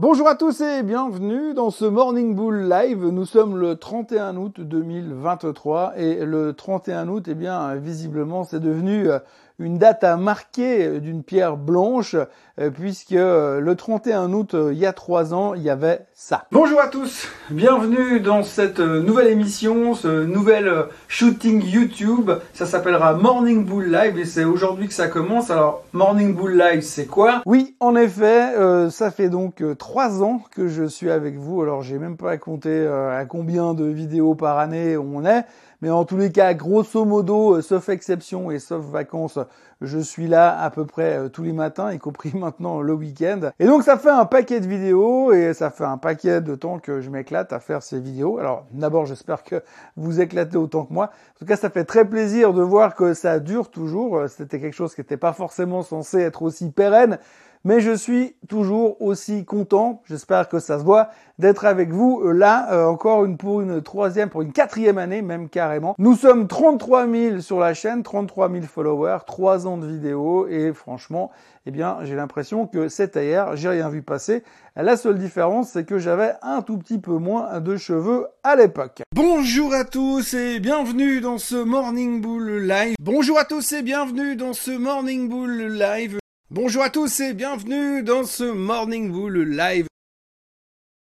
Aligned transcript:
Bonjour 0.00 0.28
à 0.28 0.34
tous 0.34 0.62
et 0.62 0.82
bienvenue 0.82 1.52
dans 1.52 1.68
ce 1.68 1.84
Morning 1.84 2.34
Bull 2.34 2.70
Live. 2.70 3.04
Nous 3.04 3.26
sommes 3.26 3.58
le 3.58 3.76
31 3.76 4.38
août 4.38 4.58
2023 4.58 5.92
et 5.98 6.24
le 6.24 6.54
31 6.54 7.06
août, 7.08 7.26
eh 7.28 7.34
bien, 7.34 7.74
visiblement, 7.74 8.44
c'est 8.44 8.60
devenu 8.60 9.10
euh, 9.10 9.18
une 9.60 9.78
date 9.78 10.04
à 10.04 10.16
marquer 10.16 11.00
d'une 11.00 11.22
pierre 11.22 11.56
blanche, 11.56 12.16
euh, 12.58 12.70
puisque 12.70 13.12
euh, 13.12 13.60
le 13.60 13.76
31 13.76 14.32
août, 14.32 14.54
euh, 14.54 14.72
il 14.72 14.78
y 14.78 14.86
a 14.86 14.92
trois 14.92 15.34
ans, 15.34 15.54
il 15.54 15.62
y 15.62 15.70
avait 15.70 16.06
ça. 16.14 16.46
Bonjour 16.50 16.80
à 16.80 16.88
tous, 16.88 17.28
bienvenue 17.50 18.20
dans 18.20 18.42
cette 18.42 18.80
nouvelle 18.80 19.28
émission, 19.28 19.94
ce 19.94 20.24
nouvel 20.24 20.86
shooting 21.08 21.62
YouTube. 21.62 22.30
Ça 22.54 22.64
s'appellera 22.64 23.12
Morning 23.12 23.64
Bull 23.66 23.90
Live 23.90 24.18
et 24.18 24.24
c'est 24.24 24.44
aujourd'hui 24.44 24.88
que 24.88 24.94
ça 24.94 25.08
commence. 25.08 25.50
Alors, 25.50 25.84
Morning 25.92 26.34
Bull 26.34 26.56
Live, 26.56 26.80
c'est 26.80 27.06
quoi? 27.06 27.42
Oui, 27.44 27.76
en 27.80 27.96
effet, 27.96 28.54
ça 28.90 29.10
fait 29.10 29.28
donc 29.28 29.62
trois 29.78 30.22
ans 30.22 30.42
que 30.50 30.68
je 30.68 30.84
suis 30.84 31.10
avec 31.10 31.36
vous. 31.36 31.62
Alors, 31.62 31.82
j'ai 31.82 31.98
même 31.98 32.16
pas 32.16 32.32
à 32.32 32.36
compter 32.36 32.86
à 32.86 33.24
combien 33.24 33.74
de 33.74 33.84
vidéos 33.84 34.34
par 34.34 34.58
année 34.58 34.96
on 34.96 35.24
est. 35.24 35.44
Mais 35.82 35.88
en 35.88 36.04
tous 36.04 36.18
les 36.18 36.30
cas, 36.30 36.52
grosso 36.52 37.06
modo, 37.06 37.56
euh, 37.56 37.62
sauf 37.62 37.88
exception 37.88 38.50
et 38.50 38.58
sauf 38.58 38.84
vacances, 38.84 39.38
je 39.80 39.98
suis 39.98 40.26
là 40.26 40.60
à 40.60 40.68
peu 40.68 40.84
près 40.84 41.16
euh, 41.16 41.28
tous 41.28 41.42
les 41.42 41.52
matins, 41.52 41.90
y 41.90 41.98
compris 41.98 42.32
maintenant 42.34 42.82
le 42.82 42.92
week-end. 42.92 43.50
Et 43.58 43.66
donc 43.66 43.82
ça 43.82 43.96
fait 43.96 44.10
un 44.10 44.26
paquet 44.26 44.60
de 44.60 44.66
vidéos 44.66 45.32
et 45.32 45.54
ça 45.54 45.70
fait 45.70 45.84
un 45.84 45.96
paquet 45.96 46.42
de 46.42 46.54
temps 46.54 46.78
que 46.78 47.00
je 47.00 47.08
m'éclate 47.08 47.54
à 47.54 47.60
faire 47.60 47.82
ces 47.82 47.98
vidéos. 47.98 48.38
Alors 48.38 48.66
d'abord, 48.72 49.06
j'espère 49.06 49.42
que 49.42 49.62
vous 49.96 50.20
éclatez 50.20 50.58
autant 50.58 50.84
que 50.84 50.92
moi. 50.92 51.06
En 51.06 51.38
tout 51.38 51.46
cas, 51.46 51.56
ça 51.56 51.70
fait 51.70 51.84
très 51.84 52.04
plaisir 52.04 52.52
de 52.52 52.62
voir 52.62 52.94
que 52.94 53.14
ça 53.14 53.40
dure 53.40 53.70
toujours. 53.70 54.28
C'était 54.28 54.60
quelque 54.60 54.76
chose 54.76 54.94
qui 54.94 55.00
n'était 55.00 55.16
pas 55.16 55.32
forcément 55.32 55.82
censé 55.82 56.18
être 56.20 56.42
aussi 56.42 56.70
pérenne 56.70 57.18
mais 57.64 57.80
je 57.80 57.92
suis 57.92 58.36
toujours 58.48 59.00
aussi 59.02 59.44
content, 59.44 60.02
j'espère 60.06 60.48
que 60.48 60.58
ça 60.58 60.78
se 60.78 60.84
voit, 60.84 61.10
d'être 61.38 61.64
avec 61.64 61.90
vous 61.90 62.20
euh, 62.22 62.32
là 62.32 62.72
euh, 62.72 62.86
encore 62.86 63.24
une 63.24 63.36
pour 63.36 63.60
une 63.60 63.82
troisième, 63.82 64.28
pour 64.28 64.42
une 64.42 64.52
quatrième 64.52 64.98
année 64.98 65.22
même 65.22 65.48
carrément. 65.48 65.94
Nous 65.98 66.14
sommes 66.14 66.46
33 66.46 67.08
000 67.08 67.40
sur 67.40 67.58
la 67.58 67.74
chaîne, 67.74 68.02
33 68.02 68.50
000 68.50 68.62
followers, 68.64 69.18
3 69.26 69.66
ans 69.66 69.76
de 69.76 69.86
vidéos 69.86 70.46
et 70.48 70.72
franchement, 70.72 71.30
eh 71.66 71.70
bien 71.70 71.98
j'ai 72.02 72.14
l'impression 72.14 72.66
que 72.66 72.88
c'était 72.88 73.26
hier, 73.26 73.56
j'ai 73.56 73.68
rien 73.68 73.88
vu 73.88 74.02
passer. 74.02 74.42
La 74.76 74.96
seule 74.96 75.18
différence 75.18 75.70
c'est 75.70 75.84
que 75.84 75.98
j'avais 75.98 76.34
un 76.42 76.62
tout 76.62 76.78
petit 76.78 76.98
peu 76.98 77.16
moins 77.16 77.60
de 77.60 77.76
cheveux 77.76 78.26
à 78.42 78.56
l'époque. 78.56 79.02
Bonjour 79.14 79.74
à 79.74 79.84
tous 79.84 80.34
et 80.34 80.60
bienvenue 80.60 81.20
dans 81.20 81.38
ce 81.38 81.56
Morning 81.56 82.20
Bull 82.20 82.66
Live. 82.66 82.96
Bonjour 83.00 83.38
à 83.38 83.44
tous 83.44 83.72
et 83.72 83.82
bienvenue 83.82 84.36
dans 84.36 84.52
ce 84.52 84.70
Morning 84.70 85.28
Bull 85.28 85.78
Live. 85.78 86.19
Bonjour 86.52 86.82
à 86.82 86.90
tous 86.90 87.20
et 87.20 87.32
bienvenue 87.32 88.02
dans 88.02 88.24
ce 88.24 88.42
Morning 88.42 89.12
Bull 89.12 89.38
Live. 89.38 89.86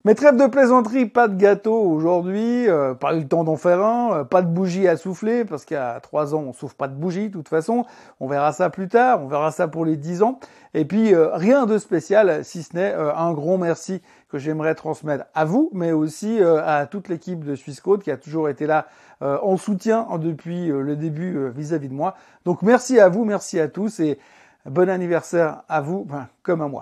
Mais 0.03 0.13
trêve 0.13 0.35
de 0.35 0.47
plaisanterie, 0.47 1.05
pas 1.05 1.29
de 1.29 1.37
gâteau 1.37 1.79
aujourd'hui, 1.79 2.67
euh, 2.67 2.93
pas 2.93 3.15
eu 3.15 3.19
le 3.19 3.27
temps 3.27 3.45
d'en 3.45 3.55
faire 3.55 3.81
un, 3.81 4.17
euh, 4.17 4.23
pas 4.25 4.41
de 4.41 4.49
bougie 4.49 4.85
à 4.89 4.97
souffler, 4.97 5.45
parce 5.45 5.63
qu'à 5.63 5.97
3 6.03 6.35
ans 6.35 6.43
on 6.45 6.51
souffle 6.51 6.75
pas 6.75 6.89
de 6.89 6.93
bougie 6.93 7.29
de 7.29 7.33
toute 7.33 7.47
façon, 7.47 7.85
on 8.19 8.27
verra 8.27 8.51
ça 8.51 8.69
plus 8.69 8.89
tard, 8.89 9.23
on 9.23 9.27
verra 9.27 9.51
ça 9.51 9.69
pour 9.69 9.85
les 9.85 9.95
10 9.95 10.23
ans, 10.23 10.41
et 10.73 10.83
puis 10.83 11.13
euh, 11.13 11.29
rien 11.31 11.65
de 11.65 11.77
spécial 11.77 12.43
si 12.43 12.61
ce 12.61 12.75
n'est 12.75 12.91
un 12.93 13.31
grand 13.31 13.57
merci 13.57 14.01
que 14.27 14.39
j'aimerais 14.39 14.75
transmettre 14.75 15.23
à 15.33 15.45
vous, 15.45 15.69
mais 15.73 15.93
aussi 15.93 16.39
à 16.41 16.85
toute 16.85 17.07
l'équipe 17.07 17.45
de 17.45 17.55
Swissquote 17.55 18.03
qui 18.03 18.11
a 18.11 18.17
toujours 18.17 18.47
été 18.49 18.67
là 18.67 18.87
en 19.21 19.57
soutien 19.57 20.05
depuis 20.19 20.67
le 20.67 20.95
début 20.95 21.49
vis-à-vis 21.49 21.87
-vis 21.87 21.89
de 21.89 21.95
moi. 21.95 22.15
Donc 22.45 22.61
merci 22.61 22.99
à 22.99 23.09
vous, 23.09 23.25
merci 23.25 23.59
à 23.59 23.67
tous, 23.67 23.99
et 23.99 24.19
Bon 24.65 24.89
anniversaire 24.89 25.63
à 25.69 25.81
vous, 25.81 26.05
comme 26.43 26.61
à 26.61 26.67
moi. 26.67 26.81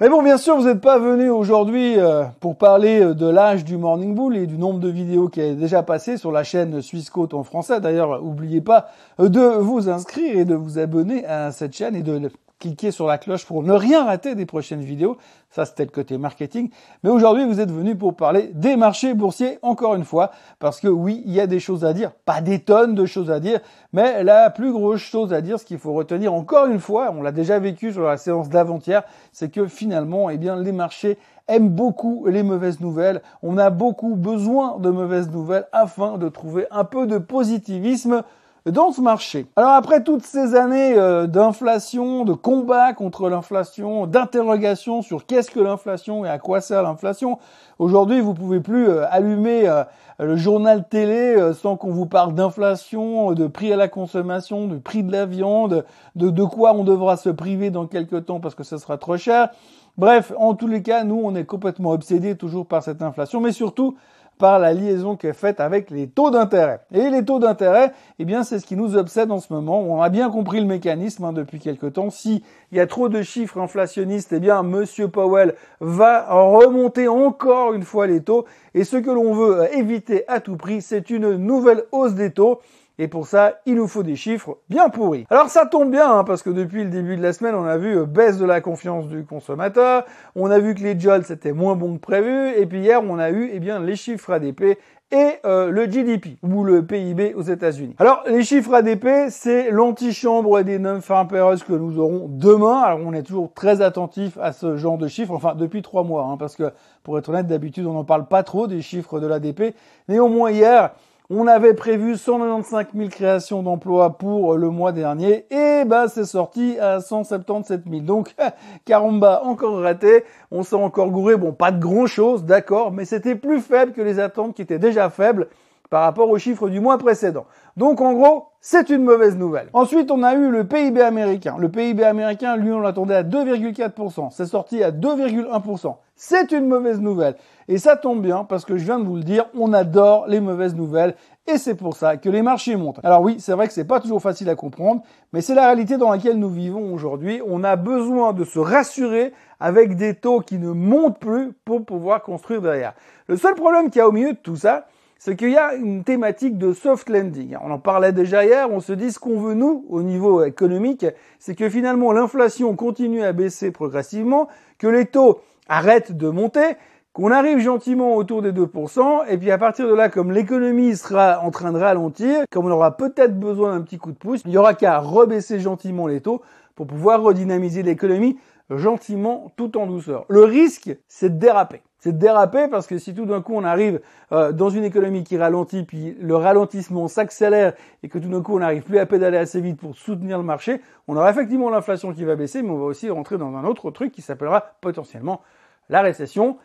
Mais 0.00 0.08
bon, 0.08 0.22
bien 0.22 0.36
sûr, 0.36 0.56
vous 0.56 0.66
n'êtes 0.66 0.80
pas 0.80 0.98
venu 0.98 1.28
aujourd'hui 1.28 1.98
euh, 1.98 2.22
pour 2.38 2.56
parler 2.56 3.00
euh, 3.00 3.14
de 3.14 3.26
l'âge 3.26 3.64
du 3.64 3.76
Morning 3.76 4.14
Bull 4.14 4.36
et 4.36 4.46
du 4.46 4.56
nombre 4.56 4.78
de 4.78 4.88
vidéos 4.88 5.28
qui 5.28 5.40
est 5.40 5.56
déjà 5.56 5.82
passé 5.82 6.16
sur 6.16 6.30
la 6.30 6.44
chaîne 6.44 6.80
Suisse 6.82 7.10
Côte 7.10 7.34
en 7.34 7.42
français. 7.42 7.80
D'ailleurs, 7.80 8.22
n'oubliez 8.22 8.60
pas 8.60 8.90
euh, 9.18 9.28
de 9.28 9.40
vous 9.40 9.88
inscrire 9.88 10.38
et 10.38 10.44
de 10.44 10.54
vous 10.54 10.78
abonner 10.78 11.24
à 11.26 11.50
cette 11.50 11.74
chaîne 11.74 11.96
et 11.96 12.02
de 12.02 12.30
cliquez 12.58 12.90
sur 12.90 13.06
la 13.06 13.18
cloche 13.18 13.46
pour 13.46 13.62
ne 13.62 13.72
rien 13.72 14.04
rater 14.04 14.34
des 14.34 14.46
prochaines 14.46 14.80
vidéos. 14.80 15.16
Ça, 15.50 15.64
c'était 15.64 15.84
le 15.84 15.90
côté 15.90 16.18
marketing. 16.18 16.70
Mais 17.02 17.10
aujourd'hui, 17.10 17.46
vous 17.46 17.60
êtes 17.60 17.70
venu 17.70 17.96
pour 17.96 18.14
parler 18.14 18.50
des 18.54 18.76
marchés 18.76 19.14
boursiers, 19.14 19.58
encore 19.62 19.94
une 19.94 20.04
fois, 20.04 20.30
parce 20.58 20.80
que 20.80 20.88
oui, 20.88 21.22
il 21.24 21.32
y 21.32 21.40
a 21.40 21.46
des 21.46 21.60
choses 21.60 21.84
à 21.84 21.92
dire, 21.92 22.12
pas 22.24 22.40
des 22.40 22.58
tonnes 22.58 22.94
de 22.94 23.06
choses 23.06 23.30
à 23.30 23.40
dire, 23.40 23.60
mais 23.92 24.22
la 24.24 24.50
plus 24.50 24.72
grosse 24.72 25.00
chose 25.00 25.32
à 25.32 25.40
dire, 25.40 25.58
ce 25.58 25.64
qu'il 25.64 25.78
faut 25.78 25.94
retenir 25.94 26.34
encore 26.34 26.66
une 26.66 26.80
fois, 26.80 27.14
on 27.16 27.22
l'a 27.22 27.32
déjà 27.32 27.58
vécu 27.58 27.92
sur 27.92 28.02
la 28.02 28.16
séance 28.16 28.48
d'avant-hier, 28.48 29.04
c'est 29.32 29.50
que 29.50 29.66
finalement, 29.66 30.28
eh 30.28 30.36
bien, 30.36 30.56
les 30.56 30.72
marchés 30.72 31.16
aiment 31.48 31.70
beaucoup 31.70 32.26
les 32.26 32.42
mauvaises 32.42 32.80
nouvelles. 32.80 33.22
On 33.42 33.56
a 33.56 33.70
beaucoup 33.70 34.16
besoin 34.16 34.78
de 34.78 34.90
mauvaises 34.90 35.30
nouvelles 35.30 35.66
afin 35.72 36.18
de 36.18 36.28
trouver 36.28 36.66
un 36.70 36.84
peu 36.84 37.06
de 37.06 37.16
positivisme 37.18 38.22
dans 38.66 38.92
ce 38.92 39.00
marché. 39.00 39.46
Alors 39.56 39.72
après 39.72 40.02
toutes 40.02 40.24
ces 40.24 40.54
années 40.54 40.94
euh, 40.96 41.26
d'inflation, 41.26 42.24
de 42.24 42.32
combat 42.32 42.92
contre 42.92 43.28
l'inflation, 43.28 44.06
d'interrogation 44.06 45.02
sur 45.02 45.26
qu'est-ce 45.26 45.50
que 45.50 45.60
l'inflation 45.60 46.24
et 46.24 46.28
à 46.28 46.38
quoi 46.38 46.60
sert 46.60 46.82
l'inflation, 46.82 47.38
aujourd'hui 47.78 48.20
vous 48.20 48.34
pouvez 48.34 48.60
plus 48.60 48.88
euh, 48.88 49.06
allumer 49.10 49.68
euh, 49.68 49.84
le 50.18 50.36
journal 50.36 50.88
télé 50.88 51.36
sans 51.54 51.76
qu'on 51.76 51.92
vous 51.92 52.06
parle 52.06 52.34
d'inflation, 52.34 53.32
de 53.32 53.46
prix 53.46 53.72
à 53.72 53.76
la 53.76 53.86
consommation, 53.86 54.66
de 54.66 54.76
prix 54.76 55.04
de 55.04 55.12
la 55.12 55.26
viande, 55.26 55.84
de, 56.16 56.30
de 56.30 56.42
quoi 56.42 56.74
on 56.74 56.82
devra 56.82 57.16
se 57.16 57.28
priver 57.28 57.70
dans 57.70 57.86
quelques 57.86 58.26
temps 58.26 58.40
parce 58.40 58.56
que 58.56 58.64
ce 58.64 58.78
sera 58.78 58.98
trop 58.98 59.16
cher. 59.16 59.50
Bref, 59.96 60.32
en 60.36 60.54
tous 60.54 60.66
les 60.66 60.82
cas, 60.82 61.04
nous 61.04 61.20
on 61.22 61.36
est 61.36 61.44
complètement 61.44 61.90
obsédés 61.90 62.36
toujours 62.36 62.66
par 62.66 62.82
cette 62.82 63.00
inflation, 63.00 63.40
mais 63.40 63.52
surtout 63.52 63.96
par 64.38 64.58
la 64.58 64.72
liaison 64.72 65.16
qui 65.16 65.26
est 65.26 65.32
faite 65.32 65.60
avec 65.60 65.90
les 65.90 66.06
taux 66.06 66.30
d'intérêt. 66.30 66.80
Et 66.92 67.10
les 67.10 67.24
taux 67.24 67.38
d'intérêt, 67.38 67.92
eh 68.18 68.24
bien, 68.24 68.44
c'est 68.44 68.58
ce 68.58 68.66
qui 68.66 68.76
nous 68.76 68.96
obsède 68.96 69.30
en 69.30 69.40
ce 69.40 69.52
moment. 69.52 69.80
On 69.80 70.00
a 70.00 70.08
bien 70.08 70.30
compris 70.30 70.60
le 70.60 70.66
mécanisme 70.66 71.24
hein, 71.24 71.32
depuis 71.32 71.58
quelque 71.58 71.86
temps. 71.86 72.10
Si 72.10 72.42
il 72.72 72.78
y 72.78 72.80
a 72.80 72.86
trop 72.86 73.08
de 73.08 73.22
chiffres 73.22 73.58
inflationnistes, 73.60 74.32
eh 74.32 74.40
bien, 74.40 74.62
Monsieur 74.62 75.08
Powell 75.08 75.54
va 75.80 76.26
remonter 76.30 77.08
encore 77.08 77.74
une 77.74 77.82
fois 77.82 78.06
les 78.06 78.22
taux. 78.22 78.46
Et 78.74 78.84
ce 78.84 78.96
que 78.96 79.10
l'on 79.10 79.34
veut 79.34 79.68
éviter 79.76 80.24
à 80.28 80.40
tout 80.40 80.56
prix, 80.56 80.80
c'est 80.80 81.10
une 81.10 81.36
nouvelle 81.36 81.84
hausse 81.92 82.14
des 82.14 82.30
taux. 82.30 82.60
Et 83.00 83.06
pour 83.06 83.28
ça, 83.28 83.60
il 83.64 83.76
nous 83.76 83.86
faut 83.86 84.02
des 84.02 84.16
chiffres 84.16 84.58
bien 84.68 84.88
pourris. 84.88 85.24
Alors 85.30 85.48
ça 85.48 85.66
tombe 85.66 85.90
bien, 85.90 86.18
hein, 86.18 86.24
parce 86.24 86.42
que 86.42 86.50
depuis 86.50 86.82
le 86.82 86.90
début 86.90 87.16
de 87.16 87.22
la 87.22 87.32
semaine, 87.32 87.54
on 87.54 87.64
a 87.64 87.76
vu 87.76 87.96
euh, 87.96 88.06
baisse 88.06 88.38
de 88.38 88.44
la 88.44 88.60
confiance 88.60 89.06
du 89.06 89.24
consommateur, 89.24 90.04
on 90.34 90.50
a 90.50 90.58
vu 90.58 90.74
que 90.74 90.80
les 90.80 90.98
jolts 90.98 91.26
c'était 91.26 91.52
moins 91.52 91.76
bon 91.76 91.94
que 91.94 92.00
prévu, 92.00 92.50
et 92.56 92.66
puis 92.66 92.80
hier, 92.80 93.00
on 93.04 93.18
a 93.18 93.30
eu 93.30 93.50
eh 93.52 93.60
bien, 93.60 93.78
les 93.78 93.94
chiffres 93.94 94.32
ADP 94.32 94.78
et 95.10 95.38
euh, 95.46 95.70
le 95.70 95.86
GDP 95.86 96.38
ou 96.42 96.64
le 96.64 96.84
PIB 96.84 97.34
aux 97.34 97.42
États-Unis. 97.42 97.94
Alors 97.98 98.22
les 98.26 98.42
chiffres 98.42 98.74
ADP, 98.74 99.30
c'est 99.30 99.70
l'antichambre 99.70 100.62
des 100.62 100.78
non-farm 100.78 101.28
payrolls 101.28 101.62
que 101.62 101.72
nous 101.72 101.98
aurons 101.98 102.26
demain. 102.28 102.80
Alors 102.80 103.00
on 103.06 103.14
est 103.14 103.22
toujours 103.22 103.52
très 103.54 103.80
attentif 103.80 104.36
à 104.38 104.52
ce 104.52 104.76
genre 104.76 104.98
de 104.98 105.08
chiffres, 105.08 105.32
enfin 105.32 105.54
depuis 105.54 105.82
trois 105.82 106.02
mois, 106.02 106.24
hein, 106.24 106.36
parce 106.36 106.56
que 106.56 106.72
pour 107.04 107.18
être 107.18 107.30
honnête, 107.30 107.46
d'habitude 107.46 107.86
on 107.86 107.94
n'en 107.94 108.04
parle 108.04 108.26
pas 108.26 108.42
trop 108.42 108.66
des 108.66 108.82
chiffres 108.82 109.18
de 109.18 109.26
l'ADP. 109.26 109.74
Néanmoins 110.08 110.50
hier, 110.50 110.90
on 111.30 111.46
avait 111.46 111.74
prévu 111.74 112.16
195 112.16 112.86
000 112.94 113.08
créations 113.10 113.62
d'emplois 113.62 114.16
pour 114.16 114.56
le 114.56 114.70
mois 114.70 114.92
dernier 114.92 115.44
et 115.50 115.84
bah 115.84 116.08
c'est 116.08 116.24
sorti 116.24 116.78
à 116.78 117.00
177 117.00 117.82
000. 117.88 118.02
Donc 118.02 118.34
caramba, 118.86 119.42
encore 119.44 119.80
raté. 119.80 120.24
On 120.50 120.62
s'est 120.62 120.76
encore 120.76 121.10
gouré. 121.10 121.36
Bon, 121.36 121.52
pas 121.52 121.70
de 121.70 121.80
grand 121.80 122.06
chose, 122.06 122.44
d'accord, 122.44 122.92
mais 122.92 123.04
c'était 123.04 123.34
plus 123.34 123.60
faible 123.60 123.92
que 123.92 124.00
les 124.00 124.18
attentes 124.18 124.54
qui 124.54 124.62
étaient 124.62 124.78
déjà 124.78 125.10
faibles 125.10 125.48
par 125.90 126.02
rapport 126.02 126.28
aux 126.28 126.38
chiffres 126.38 126.68
du 126.68 126.80
mois 126.80 126.98
précédent. 126.98 127.46
Donc 127.76 128.00
en 128.00 128.12
gros, 128.12 128.48
c'est 128.60 128.90
une 128.90 129.04
mauvaise 129.04 129.36
nouvelle. 129.36 129.68
Ensuite, 129.72 130.10
on 130.10 130.22
a 130.22 130.34
eu 130.34 130.50
le 130.50 130.64
PIB 130.64 131.00
américain. 131.00 131.56
Le 131.58 131.68
PIB 131.68 132.04
américain, 132.04 132.56
lui, 132.56 132.72
on 132.72 132.80
l'attendait 132.80 133.14
à 133.14 133.22
2,4%. 133.22 134.30
C'est 134.30 134.46
sorti 134.46 134.82
à 134.82 134.90
2,1%. 134.90 135.96
C'est 136.16 136.50
une 136.50 136.66
mauvaise 136.66 137.00
nouvelle. 137.00 137.36
Et 137.68 137.78
ça 137.78 137.96
tombe 137.96 138.20
bien 138.20 138.44
parce 138.44 138.64
que 138.64 138.76
je 138.76 138.84
viens 138.84 138.98
de 138.98 139.04
vous 139.04 139.16
le 139.16 139.22
dire, 139.22 139.46
on 139.56 139.72
adore 139.72 140.26
les 140.26 140.40
mauvaises 140.40 140.74
nouvelles 140.74 141.14
et 141.46 141.56
c'est 141.56 141.76
pour 141.76 141.96
ça 141.96 142.16
que 142.16 142.28
les 142.28 142.42
marchés 142.42 142.76
montent. 142.76 142.98
Alors 143.04 143.22
oui, 143.22 143.36
c'est 143.38 143.52
vrai 143.52 143.68
que 143.68 143.72
c'est 143.72 143.84
pas 143.84 144.00
toujours 144.00 144.20
facile 144.20 144.50
à 144.50 144.54
comprendre, 144.54 145.02
mais 145.32 145.40
c'est 145.40 145.54
la 145.54 145.66
réalité 145.66 145.96
dans 145.96 146.10
laquelle 146.10 146.38
nous 146.38 146.50
vivons 146.50 146.92
aujourd'hui. 146.92 147.40
On 147.46 147.62
a 147.64 147.76
besoin 147.76 148.32
de 148.32 148.44
se 148.44 148.58
rassurer 148.58 149.32
avec 149.60 149.96
des 149.96 150.14
taux 150.14 150.40
qui 150.40 150.58
ne 150.58 150.70
montent 150.70 151.18
plus 151.18 151.52
pour 151.64 151.84
pouvoir 151.84 152.22
construire 152.22 152.60
derrière. 152.60 152.94
Le 153.28 153.36
seul 153.36 153.54
problème 153.54 153.90
qu'il 153.90 154.00
y 154.00 154.02
a 154.02 154.08
au 154.08 154.12
milieu 154.12 154.32
de 154.32 154.38
tout 154.38 154.56
ça, 154.56 154.86
c'est 155.18 155.36
qu'il 155.36 155.50
y 155.50 155.56
a 155.56 155.74
une 155.74 156.04
thématique 156.04 156.58
de 156.58 156.72
soft 156.72 157.08
landing. 157.08 157.56
On 157.62 157.70
en 157.72 157.78
parlait 157.78 158.12
déjà 158.12 158.44
hier, 158.44 158.70
on 158.70 158.80
se 158.80 158.92
dit 158.92 159.10
ce 159.10 159.18
qu'on 159.18 159.40
veut 159.40 159.54
nous 159.54 159.84
au 159.88 160.02
niveau 160.02 160.44
économique, 160.44 161.04
c'est 161.40 161.56
que 161.56 161.68
finalement 161.68 162.12
l'inflation 162.12 162.74
continue 162.76 163.22
à 163.22 163.32
baisser 163.32 163.72
progressivement, 163.72 164.48
que 164.78 164.86
les 164.86 165.06
taux 165.06 165.40
arrêtent 165.68 166.16
de 166.16 166.28
monter, 166.28 166.76
qu'on 167.12 167.32
arrive 167.32 167.58
gentiment 167.58 168.14
autour 168.14 168.42
des 168.42 168.52
2%, 168.52 169.26
et 169.28 169.36
puis 169.38 169.50
à 169.50 169.58
partir 169.58 169.88
de 169.88 169.94
là, 169.94 170.08
comme 170.08 170.30
l'économie 170.30 170.94
sera 170.96 171.40
en 171.42 171.50
train 171.50 171.72
de 171.72 171.78
ralentir, 171.78 172.44
comme 172.50 172.66
on 172.66 172.70
aura 172.70 172.96
peut-être 172.96 173.38
besoin 173.38 173.76
d'un 173.76 173.82
petit 173.82 173.98
coup 173.98 174.12
de 174.12 174.16
pouce, 174.16 174.42
il 174.46 174.52
y 174.52 174.56
aura 174.56 174.74
qu'à 174.74 174.98
rebaisser 174.98 175.58
gentiment 175.58 176.06
les 176.06 176.20
taux 176.20 176.42
pour 176.76 176.86
pouvoir 176.86 177.20
redynamiser 177.22 177.82
l'économie 177.82 178.38
gentiment 178.70 179.52
tout 179.56 179.76
en 179.76 179.86
douceur. 179.86 180.26
Le 180.28 180.44
risque, 180.44 180.96
c'est 181.08 181.30
de 181.30 181.38
déraper. 181.38 181.82
C'est 181.98 182.16
déraper 182.16 182.68
parce 182.68 182.86
que 182.86 182.96
si 182.98 183.12
tout 183.12 183.26
d'un 183.26 183.42
coup 183.42 183.54
on 183.54 183.64
arrive 183.64 184.00
euh, 184.30 184.52
dans 184.52 184.70
une 184.70 184.84
économie 184.84 185.24
qui 185.24 185.36
ralentit, 185.36 185.82
puis 185.82 186.16
le 186.20 186.36
ralentissement 186.36 187.08
s'accélère 187.08 187.72
et 188.04 188.08
que 188.08 188.18
tout 188.18 188.28
d'un 188.28 188.40
coup 188.40 188.54
on 188.54 188.60
n'arrive 188.60 188.84
plus 188.84 188.98
à 188.98 189.06
pédaler 189.06 189.36
assez 189.36 189.60
vite 189.60 189.80
pour 189.80 189.96
soutenir 189.96 190.38
le 190.38 190.44
marché, 190.44 190.80
on 191.08 191.16
aura 191.16 191.30
effectivement 191.30 191.70
l'inflation 191.70 192.12
qui 192.12 192.24
va 192.24 192.36
baisser, 192.36 192.62
mais 192.62 192.70
on 192.70 192.78
va 192.78 192.84
aussi 192.84 193.10
rentrer 193.10 193.36
dans 193.36 193.56
un 193.56 193.64
autre 193.64 193.90
truc 193.90 194.12
qui 194.12 194.22
s'appellera 194.22 194.74
potentiellement 194.80 195.42
la 195.88 196.02
récession. 196.02 196.58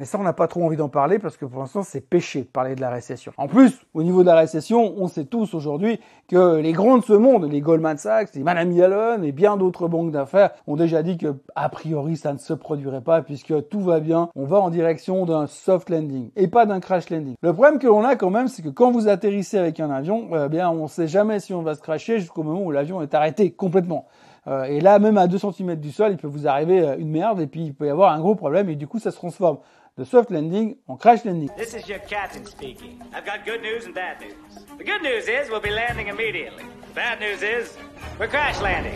Mais 0.00 0.06
ça, 0.06 0.18
on 0.18 0.22
n'a 0.22 0.32
pas 0.32 0.48
trop 0.48 0.64
envie 0.64 0.78
d'en 0.78 0.88
parler 0.88 1.18
parce 1.18 1.36
que 1.36 1.44
pour 1.44 1.60
l'instant, 1.60 1.82
c'est 1.82 2.00
péché 2.00 2.40
de 2.40 2.46
parler 2.46 2.74
de 2.74 2.80
la 2.80 2.88
récession. 2.88 3.32
En 3.36 3.48
plus, 3.48 3.82
au 3.92 4.02
niveau 4.02 4.22
de 4.22 4.28
la 4.28 4.34
récession, 4.34 4.94
on 4.96 5.08
sait 5.08 5.26
tous 5.26 5.52
aujourd'hui 5.52 6.00
que 6.26 6.56
les 6.56 6.72
grands 6.72 6.96
de 6.96 7.04
ce 7.04 7.12
monde, 7.12 7.44
les 7.44 7.60
Goldman 7.60 7.98
Sachs, 7.98 8.34
les 8.34 8.42
Madame 8.42 8.72
Yellen 8.72 9.22
et 9.24 9.32
bien 9.32 9.58
d'autres 9.58 9.88
banques 9.88 10.10
d'affaires 10.10 10.52
ont 10.66 10.76
déjà 10.76 11.02
dit 11.02 11.18
que, 11.18 11.34
a 11.54 11.68
priori, 11.68 12.16
ça 12.16 12.32
ne 12.32 12.38
se 12.38 12.54
produirait 12.54 13.02
pas 13.02 13.20
puisque 13.20 13.68
tout 13.68 13.82
va 13.82 14.00
bien. 14.00 14.30
On 14.36 14.46
va 14.46 14.58
en 14.58 14.70
direction 14.70 15.26
d'un 15.26 15.46
soft 15.46 15.90
landing 15.90 16.30
et 16.34 16.48
pas 16.48 16.64
d'un 16.64 16.80
crash 16.80 17.10
landing. 17.10 17.34
Le 17.42 17.52
problème 17.52 17.78
que 17.78 17.86
l'on 17.86 18.02
a 18.02 18.16
quand 18.16 18.30
même, 18.30 18.48
c'est 18.48 18.62
que 18.62 18.70
quand 18.70 18.92
vous 18.92 19.06
atterrissez 19.06 19.58
avec 19.58 19.80
un 19.80 19.90
avion, 19.90 20.30
eh 20.32 20.48
bien, 20.48 20.70
on 20.70 20.84
ne 20.84 20.88
sait 20.88 21.08
jamais 21.08 21.40
si 21.40 21.52
on 21.52 21.60
va 21.60 21.74
se 21.74 21.82
crasher 21.82 22.20
jusqu'au 22.20 22.42
moment 22.42 22.62
où 22.62 22.70
l'avion 22.70 23.02
est 23.02 23.12
arrêté 23.12 23.50
complètement. 23.50 24.06
Euh, 24.46 24.64
et 24.64 24.80
là, 24.80 24.98
même 24.98 25.18
à 25.18 25.26
2 25.26 25.36
cm 25.36 25.76
du 25.76 25.92
sol, 25.92 26.12
il 26.12 26.16
peut 26.16 26.26
vous 26.26 26.48
arriver 26.48 26.80
euh, 26.80 26.96
une 26.98 27.10
merde 27.10 27.40
et 27.40 27.46
puis 27.46 27.66
il 27.66 27.74
peut 27.74 27.86
y 27.86 27.90
avoir 27.90 28.12
un 28.12 28.20
gros 28.20 28.34
problème 28.34 28.70
et 28.70 28.76
du 28.76 28.86
coup, 28.86 28.98
ça 28.98 29.10
se 29.10 29.16
transforme 29.16 29.58
de 30.00 30.04
soft 30.06 30.30
landing 30.30 30.78
en 30.88 30.96
crash 30.96 31.26
landing. 31.26 31.50
This 31.58 31.74
is 31.74 31.86
your 31.86 31.98
captain 32.08 32.46
speaking. 32.46 32.98
I've 33.12 33.26
got 33.26 33.44
good 33.44 33.60
news 33.60 33.84
and 33.84 33.92
bad 33.94 34.18
news. 34.22 34.32
The 34.78 34.84
good 34.84 35.02
news 35.02 35.28
is 35.28 35.50
we'll 35.50 35.60
be 35.60 35.70
landing 35.70 36.08
immediately. 36.08 36.64
The 36.88 36.94
bad 36.94 37.20
news 37.20 37.42
is 37.42 37.76
we're 38.18 38.26
crash 38.26 38.58
landing. 38.62 38.94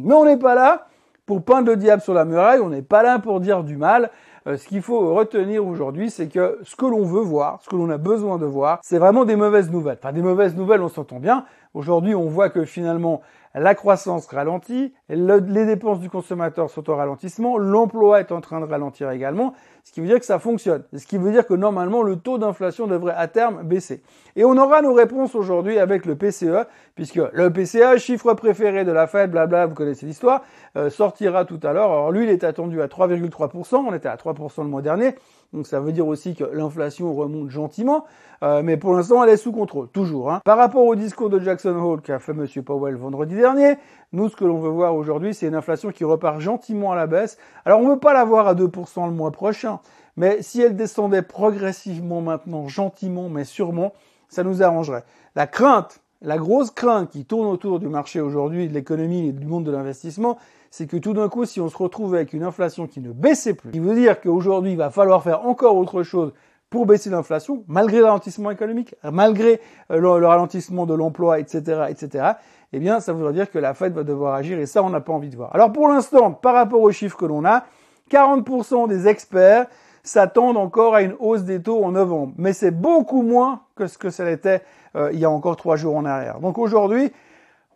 Mais 0.00 0.14
on 0.14 0.24
n'est 0.26 0.36
pas 0.36 0.54
là 0.54 0.86
pour 1.26 1.42
peindre 1.42 1.70
le 1.70 1.76
diable 1.76 2.02
sur 2.02 2.14
la 2.14 2.24
muraille, 2.24 2.60
on 2.60 2.68
n'est 2.68 2.82
pas 2.82 3.02
là 3.02 3.18
pour 3.18 3.40
dire 3.40 3.64
du 3.64 3.76
mal. 3.76 4.10
Euh, 4.46 4.56
ce 4.56 4.68
qu'il 4.68 4.80
faut 4.80 5.12
retenir 5.12 5.66
aujourd'hui, 5.66 6.08
c'est 6.08 6.28
que 6.28 6.60
ce 6.62 6.76
que 6.76 6.86
l'on 6.86 7.02
veut 7.02 7.20
voir, 7.20 7.60
ce 7.62 7.68
que 7.68 7.74
l'on 7.74 7.90
a 7.90 7.98
besoin 7.98 8.38
de 8.38 8.46
voir, 8.46 8.78
c'est 8.82 8.98
vraiment 8.98 9.24
des 9.24 9.36
mauvaises 9.36 9.70
nouvelles. 9.72 9.98
Enfin, 10.00 10.12
des 10.12 10.22
mauvaises 10.22 10.54
nouvelles, 10.54 10.82
on 10.82 10.88
s'entend 10.88 11.18
bien. 11.18 11.46
Aujourd'hui, 11.74 12.14
on 12.14 12.28
voit 12.28 12.48
que 12.48 12.64
finalement, 12.64 13.22
la 13.54 13.74
croissance 13.74 14.26
ralentit, 14.28 14.94
les 15.08 15.66
dépenses 15.66 15.98
du 15.98 16.08
consommateur 16.08 16.70
sont 16.70 16.88
au 16.88 16.94
ralentissement, 16.94 17.58
l'emploi 17.58 18.20
est 18.20 18.30
en 18.30 18.40
train 18.40 18.60
de 18.60 18.66
ralentir 18.66 19.10
également, 19.10 19.54
ce 19.82 19.92
qui 19.92 20.00
veut 20.00 20.06
dire 20.06 20.20
que 20.20 20.24
ça 20.24 20.38
fonctionne. 20.38 20.84
Ce 20.96 21.04
qui 21.04 21.18
veut 21.18 21.32
dire 21.32 21.46
que 21.46 21.54
normalement 21.54 22.02
le 22.02 22.16
taux 22.16 22.38
d'inflation 22.38 22.86
devrait 22.86 23.14
à 23.16 23.26
terme 23.26 23.64
baisser. 23.64 24.02
Et 24.36 24.44
on 24.44 24.56
aura 24.56 24.82
nos 24.82 24.94
réponses 24.94 25.34
aujourd'hui 25.34 25.78
avec 25.78 26.06
le 26.06 26.14
PCE, 26.14 26.66
puisque 26.94 27.20
le 27.32 27.52
PCE, 27.52 27.96
chiffre 27.98 28.34
préféré 28.34 28.84
de 28.84 28.92
la 28.92 29.08
Fed, 29.08 29.32
blabla, 29.32 29.66
vous 29.66 29.74
connaissez 29.74 30.06
l'histoire, 30.06 30.44
euh, 30.76 30.88
sortira 30.88 31.44
tout 31.44 31.60
à 31.64 31.72
l'heure. 31.72 31.90
Alors 31.90 32.12
lui, 32.12 32.24
il 32.24 32.30
est 32.30 32.44
attendu 32.44 32.80
à 32.80 32.86
3,3%, 32.86 33.76
on 33.76 33.94
était 33.94 34.08
à 34.08 34.16
3% 34.16 34.62
le 34.62 34.68
mois 34.68 34.82
dernier. 34.82 35.16
Donc 35.52 35.66
ça 35.66 35.80
veut 35.80 35.90
dire 35.90 36.06
aussi 36.06 36.34
que 36.34 36.44
l'inflation 36.44 37.12
remonte 37.12 37.50
gentiment, 37.50 38.04
euh, 38.44 38.62
mais 38.62 38.76
pour 38.76 38.94
l'instant 38.94 39.24
elle 39.24 39.30
est 39.30 39.36
sous 39.36 39.50
contrôle, 39.50 39.88
toujours. 39.88 40.30
Hein. 40.30 40.40
Par 40.44 40.56
rapport 40.56 40.84
au 40.84 40.94
discours 40.94 41.28
de 41.28 41.40
Jackson 41.40 41.74
Hole 41.76 42.02
qu'a 42.02 42.20
fait 42.20 42.32
M. 42.32 42.46
Powell 42.64 42.94
vendredi 42.94 43.34
dernier, 43.34 43.74
nous 44.12 44.28
ce 44.28 44.36
que 44.36 44.44
l'on 44.44 44.60
veut 44.60 44.70
voir 44.70 44.94
aujourd'hui 44.94 45.34
c'est 45.34 45.48
une 45.48 45.56
inflation 45.56 45.90
qui 45.90 46.04
repart 46.04 46.38
gentiment 46.38 46.92
à 46.92 46.96
la 46.96 47.08
baisse. 47.08 47.36
Alors 47.64 47.80
on 47.80 47.84
ne 47.84 47.90
veut 47.94 47.98
pas 47.98 48.12
la 48.12 48.24
voir 48.24 48.46
à 48.46 48.54
2% 48.54 49.06
le 49.06 49.12
mois 49.12 49.32
prochain, 49.32 49.80
mais 50.16 50.40
si 50.40 50.62
elle 50.62 50.76
descendait 50.76 51.22
progressivement 51.22 52.20
maintenant, 52.20 52.68
gentiment 52.68 53.28
mais 53.28 53.44
sûrement, 53.44 53.92
ça 54.28 54.44
nous 54.44 54.62
arrangerait. 54.62 55.04
La 55.34 55.48
crainte, 55.48 56.00
la 56.22 56.38
grosse 56.38 56.70
crainte 56.70 57.10
qui 57.10 57.24
tourne 57.24 57.48
autour 57.48 57.80
du 57.80 57.88
marché 57.88 58.20
aujourd'hui, 58.20 58.68
de 58.68 58.74
l'économie 58.74 59.28
et 59.28 59.32
du 59.32 59.46
monde 59.46 59.64
de 59.64 59.72
l'investissement, 59.72 60.38
c'est 60.70 60.86
que 60.86 60.96
tout 60.96 61.12
d'un 61.12 61.28
coup, 61.28 61.44
si 61.44 61.60
on 61.60 61.68
se 61.68 61.76
retrouve 61.76 62.14
avec 62.14 62.32
une 62.32 62.44
inflation 62.44 62.86
qui 62.86 63.00
ne 63.00 63.12
baissait 63.12 63.54
plus, 63.54 63.70
qui 63.70 63.80
veut 63.80 63.94
dire 63.94 64.20
qu'aujourd'hui, 64.20 64.72
il 64.72 64.76
va 64.76 64.90
falloir 64.90 65.22
faire 65.22 65.44
encore 65.46 65.76
autre 65.76 66.02
chose 66.02 66.32
pour 66.70 66.86
baisser 66.86 67.10
l'inflation, 67.10 67.64
malgré 67.66 67.98
le 67.98 68.04
ralentissement 68.04 68.52
économique, 68.52 68.94
malgré 69.02 69.60
euh, 69.90 69.98
le, 69.98 70.26
ralentissement 70.26 70.86
de 70.86 70.94
l'emploi, 70.94 71.40
etc., 71.40 71.86
etc., 71.88 72.34
eh 72.72 72.78
bien, 72.78 73.00
ça 73.00 73.12
voudrait 73.12 73.32
dire 73.32 73.50
que 73.50 73.58
la 73.58 73.74
Fed 73.74 73.92
va 73.92 74.04
devoir 74.04 74.34
agir 74.34 74.60
et 74.60 74.66
ça, 74.66 74.84
on 74.84 74.90
n'a 74.90 75.00
pas 75.00 75.12
envie 75.12 75.28
de 75.28 75.36
voir. 75.36 75.52
Alors, 75.52 75.72
pour 75.72 75.88
l'instant, 75.88 76.30
par 76.30 76.54
rapport 76.54 76.80
aux 76.80 76.92
chiffres 76.92 77.16
que 77.16 77.24
l'on 77.24 77.44
a, 77.44 77.64
40% 78.12 78.88
des 78.88 79.08
experts 79.08 79.66
s'attendent 80.04 80.56
encore 80.56 80.94
à 80.94 81.02
une 81.02 81.14
hausse 81.18 81.42
des 81.42 81.60
taux 81.60 81.84
en 81.84 81.92
novembre. 81.92 82.32
Mais 82.36 82.52
c'est 82.52 82.70
beaucoup 82.70 83.22
moins 83.22 83.62
que 83.74 83.88
ce 83.88 83.98
que 83.98 84.10
ça 84.10 84.24
l'était 84.24 84.62
euh, 84.96 85.10
il 85.12 85.18
y 85.18 85.24
a 85.24 85.30
encore 85.30 85.56
trois 85.56 85.76
jours 85.76 85.96
en 85.96 86.04
arrière. 86.04 86.40
Donc 86.40 86.58
aujourd'hui, 86.58 87.12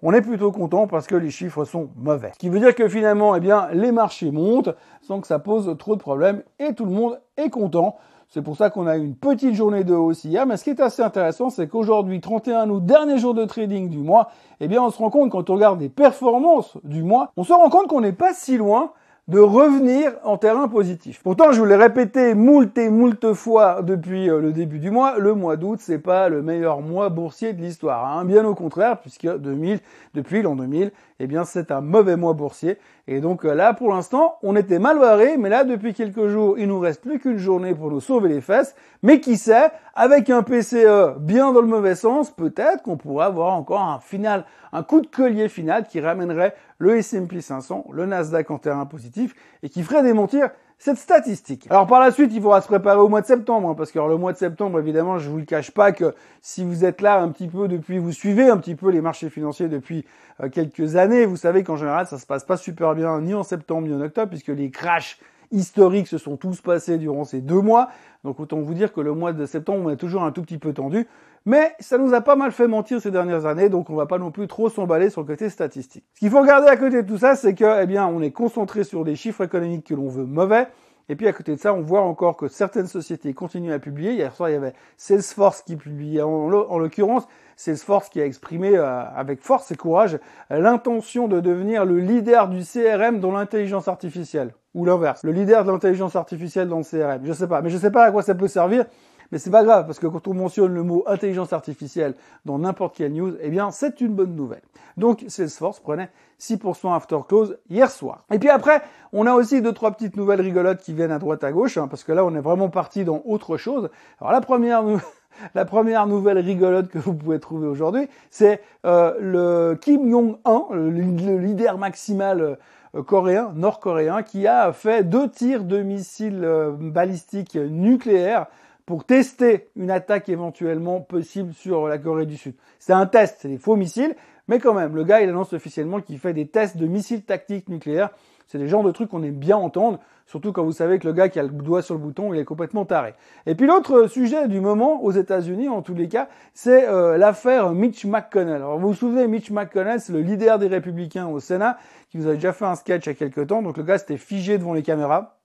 on 0.06 0.12
est 0.12 0.20
plutôt 0.20 0.52
content 0.52 0.86
parce 0.86 1.06
que 1.06 1.14
les 1.14 1.30
chiffres 1.30 1.64
sont 1.64 1.88
mauvais. 1.96 2.30
Ce 2.34 2.38
qui 2.38 2.50
veut 2.50 2.60
dire 2.60 2.74
que 2.74 2.88
finalement, 2.88 3.34
eh 3.34 3.40
bien, 3.40 3.68
les 3.72 3.90
marchés 3.90 4.30
montent 4.30 4.68
sans 5.00 5.20
que 5.22 5.26
ça 5.26 5.38
pose 5.38 5.74
trop 5.78 5.96
de 5.96 6.00
problèmes 6.00 6.42
et 6.58 6.74
tout 6.74 6.84
le 6.84 6.90
monde 6.90 7.18
est 7.38 7.48
content. 7.48 7.96
C'est 8.28 8.42
pour 8.42 8.56
ça 8.56 8.68
qu'on 8.68 8.86
a 8.86 8.98
eu 8.98 9.04
une 9.04 9.16
petite 9.16 9.54
journée 9.54 9.82
de 9.82 9.94
hausse 9.94 10.24
hier. 10.24 10.44
Mais 10.44 10.58
ce 10.58 10.64
qui 10.64 10.70
est 10.70 10.80
assez 10.80 11.02
intéressant, 11.02 11.48
c'est 11.48 11.68
qu'aujourd'hui, 11.68 12.20
31 12.20 12.68
août, 12.68 12.84
dernier 12.84 13.16
jour 13.16 13.32
de 13.32 13.46
trading 13.46 13.88
du 13.88 13.98
mois, 13.98 14.28
eh 14.60 14.68
bien, 14.68 14.82
on 14.82 14.90
se 14.90 14.98
rend 14.98 15.08
compte 15.08 15.30
quand 15.30 15.48
on 15.48 15.54
regarde 15.54 15.80
les 15.80 15.88
performances 15.88 16.76
du 16.84 17.02
mois, 17.02 17.32
on 17.38 17.44
se 17.44 17.54
rend 17.54 17.70
compte 17.70 17.88
qu'on 17.88 18.02
n'est 18.02 18.12
pas 18.12 18.34
si 18.34 18.58
loin 18.58 18.92
de 19.26 19.38
revenir 19.38 20.12
en 20.22 20.36
terrain 20.36 20.68
positif. 20.68 21.20
Pourtant, 21.22 21.52
je 21.52 21.58
vous 21.58 21.64
l'ai 21.64 21.76
répété 21.76 22.34
moult 22.34 22.76
et 22.76 22.90
moult 22.90 23.32
fois 23.32 23.80
depuis 23.80 24.28
euh, 24.28 24.38
le 24.38 24.52
début 24.52 24.78
du 24.78 24.90
mois, 24.90 25.18
le 25.18 25.34
mois 25.34 25.56
d'août, 25.56 25.78
c'est 25.80 25.98
pas 25.98 26.28
le 26.28 26.42
meilleur 26.42 26.82
mois 26.82 27.08
boursier 27.08 27.54
de 27.54 27.62
l'histoire. 27.62 28.06
Hein. 28.06 28.26
Bien 28.26 28.44
au 28.44 28.54
contraire, 28.54 29.00
puisque 29.00 29.26
2000, 29.26 29.80
depuis 30.12 30.42
l'an 30.42 30.56
2000, 30.56 30.92
eh 31.20 31.26
bien, 31.26 31.44
c'est 31.44 31.70
un 31.70 31.80
mauvais 31.80 32.16
mois 32.16 32.32
boursier. 32.32 32.78
Et 33.06 33.20
donc 33.20 33.44
euh, 33.44 33.54
là, 33.54 33.72
pour 33.72 33.92
l'instant, 33.92 34.38
on 34.42 34.56
était 34.56 34.78
mal 34.78 34.98
barré, 34.98 35.36
mais 35.36 35.48
là, 35.48 35.64
depuis 35.64 35.94
quelques 35.94 36.26
jours, 36.26 36.58
il 36.58 36.66
nous 36.68 36.80
reste 36.80 37.02
plus 37.02 37.18
qu'une 37.18 37.38
journée 37.38 37.74
pour 37.74 37.90
nous 37.90 38.00
sauver 38.00 38.28
les 38.28 38.40
fesses. 38.40 38.74
Mais 39.02 39.20
qui 39.20 39.36
sait, 39.36 39.70
avec 39.94 40.28
un 40.30 40.42
PCE 40.42 41.18
bien 41.20 41.52
dans 41.52 41.60
le 41.60 41.66
mauvais 41.66 41.94
sens, 41.94 42.30
peut-être 42.30 42.82
qu'on 42.82 42.96
pourrait 42.96 43.26
avoir 43.26 43.54
encore 43.54 43.82
un 43.82 44.00
final, 44.00 44.44
un 44.72 44.82
coup 44.82 45.00
de 45.00 45.06
collier 45.06 45.48
final 45.48 45.86
qui 45.86 46.00
ramènerait 46.00 46.54
le 46.78 46.96
S&P 46.96 47.40
500, 47.40 47.86
le 47.92 48.06
Nasdaq 48.06 48.50
en 48.50 48.58
terrain 48.58 48.86
positif 48.86 49.34
et 49.62 49.68
qui 49.68 49.82
ferait 49.82 50.02
démentir 50.02 50.50
cette 50.84 50.98
statistique. 50.98 51.66
Alors 51.70 51.86
par 51.86 51.98
la 51.98 52.10
suite, 52.10 52.30
il 52.34 52.42
faudra 52.42 52.60
se 52.60 52.66
préparer 52.66 52.98
au 52.98 53.08
mois 53.08 53.22
de 53.22 53.26
septembre, 53.26 53.70
hein, 53.70 53.74
parce 53.74 53.90
que 53.90 53.98
le 53.98 54.18
mois 54.18 54.34
de 54.34 54.36
septembre, 54.36 54.78
évidemment, 54.78 55.18
je 55.18 55.30
vous 55.30 55.38
le 55.38 55.46
cache 55.46 55.70
pas 55.70 55.92
que 55.92 56.14
si 56.42 56.62
vous 56.62 56.84
êtes 56.84 57.00
là 57.00 57.22
un 57.22 57.30
petit 57.30 57.48
peu 57.48 57.68
depuis, 57.68 57.96
vous 57.96 58.12
suivez 58.12 58.50
un 58.50 58.58
petit 58.58 58.74
peu 58.74 58.90
les 58.90 59.00
marchés 59.00 59.30
financiers 59.30 59.68
depuis 59.68 60.04
euh, 60.42 60.50
quelques 60.50 60.96
années, 60.96 61.24
vous 61.24 61.38
savez 61.38 61.64
qu'en 61.64 61.76
général, 61.76 62.06
ça 62.06 62.18
se 62.18 62.26
passe 62.26 62.44
pas 62.44 62.58
super 62.58 62.94
bien 62.94 63.18
ni 63.22 63.32
en 63.32 63.44
septembre 63.44 63.88
ni 63.88 63.94
en 63.94 64.00
octobre, 64.02 64.28
puisque 64.28 64.48
les 64.48 64.70
crashs 64.70 65.18
historiques 65.52 66.06
se 66.06 66.18
sont 66.18 66.36
tous 66.36 66.60
passés 66.60 66.98
durant 66.98 67.24
ces 67.24 67.40
deux 67.40 67.62
mois. 67.62 67.88
Donc 68.22 68.38
autant 68.38 68.60
vous 68.60 68.74
dire 68.74 68.92
que 68.92 69.00
le 69.00 69.14
mois 69.14 69.32
de 69.32 69.46
septembre, 69.46 69.84
on 69.86 69.90
est 69.90 69.96
toujours 69.96 70.22
un 70.22 70.32
tout 70.32 70.42
petit 70.42 70.58
peu 70.58 70.74
tendu. 70.74 71.06
Mais 71.46 71.74
ça 71.78 71.98
nous 71.98 72.14
a 72.14 72.22
pas 72.22 72.36
mal 72.36 72.52
fait 72.52 72.66
mentir 72.66 73.00
ces 73.02 73.10
dernières 73.10 73.44
années, 73.44 73.68
donc 73.68 73.90
on 73.90 73.94
va 73.94 74.06
pas 74.06 74.18
non 74.18 74.30
plus 74.30 74.46
trop 74.46 74.70
s'emballer 74.70 75.10
sur 75.10 75.20
le 75.20 75.26
côté 75.26 75.50
statistique. 75.50 76.04
Ce 76.14 76.20
qu'il 76.20 76.30
faut 76.30 76.40
regarder 76.40 76.68
à 76.68 76.76
côté 76.76 77.02
de 77.02 77.06
tout 77.06 77.18
ça, 77.18 77.36
c'est 77.36 77.54
que, 77.54 77.82
eh 77.82 77.86
bien, 77.86 78.06
on 78.06 78.22
est 78.22 78.30
concentré 78.30 78.82
sur 78.82 79.04
des 79.04 79.14
chiffres 79.14 79.44
économiques 79.44 79.86
que 79.86 79.94
l'on 79.94 80.08
veut 80.08 80.24
mauvais. 80.24 80.68
Et 81.08 81.16
puis 81.16 81.28
à 81.28 81.32
côté 81.32 81.54
de 81.54 81.60
ça, 81.60 81.74
on 81.74 81.82
voit 81.82 82.00
encore 82.00 82.36
que 82.36 82.48
certaines 82.48 82.86
sociétés 82.86 83.34
continuent 83.34 83.72
à 83.72 83.78
publier. 83.78 84.12
Hier 84.12 84.34
soir, 84.34 84.48
il 84.48 84.52
y 84.52 84.56
avait 84.56 84.72
Salesforce 84.96 85.62
qui 85.62 85.76
publiait. 85.76 86.22
En, 86.22 86.78
l'occurrence, 86.78 87.26
Salesforce 87.56 88.08
qui 88.08 88.20
a 88.20 88.26
exprimé 88.26 88.76
euh, 88.76 89.04
avec 89.14 89.42
force 89.42 89.70
et 89.70 89.76
courage 89.76 90.18
l'intention 90.50 91.28
de 91.28 91.40
devenir 91.40 91.84
le 91.84 91.98
leader 91.98 92.48
du 92.48 92.62
CRM 92.62 93.20
dans 93.20 93.32
l'intelligence 93.32 93.88
artificielle. 93.88 94.54
Ou 94.74 94.84
l'inverse, 94.84 95.22
le 95.22 95.30
leader 95.30 95.64
de 95.64 95.70
l'intelligence 95.70 96.16
artificielle 96.16 96.68
dans 96.68 96.78
le 96.78 96.84
CRM. 96.84 97.24
Je 97.24 97.32
sais 97.32 97.46
pas, 97.46 97.62
mais 97.62 97.70
je 97.70 97.78
sais 97.78 97.92
pas 97.92 98.04
à 98.04 98.10
quoi 98.10 98.22
ça 98.22 98.34
peut 98.34 98.48
servir. 98.48 98.86
Mais 99.32 99.38
c'est 99.38 99.50
pas 99.50 99.64
grave, 99.64 99.86
parce 99.86 99.98
que 99.98 100.06
quand 100.06 100.28
on 100.28 100.34
mentionne 100.34 100.72
le 100.72 100.82
mot 100.82 101.04
intelligence 101.06 101.52
artificielle 101.52 102.14
dans 102.44 102.58
n'importe 102.58 102.96
quelle 102.96 103.12
news, 103.12 103.34
eh 103.40 103.50
bien, 103.50 103.70
c'est 103.70 104.00
une 104.00 104.14
bonne 104.14 104.34
nouvelle. 104.34 104.62
Donc, 104.96 105.24
Salesforce 105.28 105.80
prenait 105.80 106.10
6% 106.40 106.94
after 106.94 107.18
close 107.26 107.58
hier 107.68 107.90
soir. 107.90 108.24
Et 108.30 108.38
puis 108.38 108.48
après, 108.48 108.82
on 109.12 109.26
a 109.26 109.34
aussi 109.34 109.62
deux, 109.62 109.72
trois 109.72 109.90
petites 109.92 110.16
nouvelles 110.16 110.40
rigolotes 110.40 110.80
qui 110.80 110.92
viennent 110.92 111.12
à 111.12 111.18
droite 111.18 111.44
à 111.44 111.52
gauche, 111.52 111.78
hein, 111.78 111.88
parce 111.88 112.04
que 112.04 112.12
là, 112.12 112.24
on 112.24 112.34
est 112.34 112.40
vraiment 112.40 112.68
parti 112.68 113.04
dans 113.04 113.22
autre 113.24 113.56
chose. 113.56 113.90
Alors, 114.20 114.32
la 114.32 114.40
première, 114.40 114.84
la 115.54 115.64
première 115.64 116.06
nouvelle 116.06 116.38
rigolote 116.38 116.88
que 116.88 116.98
vous 116.98 117.14
pouvez 117.14 117.40
trouver 117.40 117.66
aujourd'hui, 117.66 118.08
c'est 118.30 118.60
euh, 118.86 119.14
le 119.20 119.76
Kim 119.76 120.10
Jong-un, 120.10 120.66
le, 120.72 121.38
leader 121.38 121.78
maximal 121.78 122.58
euh, 122.94 123.02
coréen, 123.02 123.52
nord-coréen, 123.54 124.22
qui 124.22 124.46
a 124.46 124.72
fait 124.72 125.02
deux 125.02 125.28
tirs 125.28 125.64
de 125.64 125.82
missiles 125.82 126.44
euh, 126.44 126.72
balistiques 126.72 127.56
nucléaires 127.56 128.46
pour 128.86 129.04
tester 129.04 129.68
une 129.76 129.90
attaque 129.90 130.28
éventuellement 130.28 131.00
possible 131.00 131.54
sur 131.54 131.88
la 131.88 131.98
Corée 131.98 132.26
du 132.26 132.36
Sud. 132.36 132.54
C'est 132.78 132.92
un 132.92 133.06
test, 133.06 133.38
c'est 133.40 133.48
des 133.48 133.58
faux 133.58 133.76
missiles, 133.76 134.14
mais 134.46 134.58
quand 134.58 134.74
même, 134.74 134.94
le 134.94 135.04
gars, 135.04 135.22
il 135.22 135.28
annonce 135.28 135.52
officiellement 135.54 136.00
qu'il 136.00 136.18
fait 136.18 136.34
des 136.34 136.46
tests 136.46 136.76
de 136.76 136.86
missiles 136.86 137.22
tactiques 137.22 137.68
nucléaires. 137.68 138.10
C'est 138.46 138.58
des 138.58 138.68
genres 138.68 138.82
de 138.82 138.90
trucs 138.90 139.08
qu'on 139.08 139.22
aime 139.22 139.36
bien 139.36 139.56
entendre. 139.56 140.00
surtout 140.26 140.52
quand 140.52 140.64
vous 140.64 140.72
savez 140.72 140.98
que 140.98 141.06
le 141.06 141.14
gars 141.14 141.30
qui 141.30 141.38
a 141.38 141.42
le 141.42 141.48
doigt 141.48 141.80
sur 141.80 141.94
le 141.94 142.00
bouton, 142.00 142.34
il 142.34 142.38
est 142.38 142.44
complètement 142.44 142.84
taré. 142.84 143.14
Et 143.46 143.54
puis 143.54 143.66
l'autre 143.66 144.06
sujet 144.06 144.48
du 144.48 144.60
moment 144.60 145.02
aux 145.02 145.12
États-Unis, 145.12 145.68
en 145.68 145.80
tous 145.80 145.94
les 145.94 146.08
cas, 146.08 146.28
c'est 146.52 146.86
euh, 146.86 147.16
l'affaire 147.16 147.72
Mitch 147.72 148.04
McConnell. 148.04 148.56
Alors 148.56 148.78
vous 148.78 148.88
vous 148.88 148.94
souvenez, 148.94 149.28
Mitch 149.28 149.50
McConnell, 149.50 150.00
c'est 150.00 150.12
le 150.12 150.20
leader 150.20 150.58
des 150.58 150.68
républicains 150.68 151.26
au 151.26 151.40
Sénat, 151.40 151.78
qui 152.10 152.18
vous 152.18 152.26
avait 152.26 152.36
déjà 152.36 152.52
fait 152.52 152.66
un 152.66 152.74
sketch 152.74 153.06
il 153.06 153.08
y 153.08 153.12
a 153.12 153.14
quelques 153.14 153.46
temps. 153.46 153.62
Donc 153.62 153.78
le 153.78 153.82
gars 153.82 153.96
s'était 153.96 154.18
figé 154.18 154.58
devant 154.58 154.74
les 154.74 154.82
caméras 154.82 155.38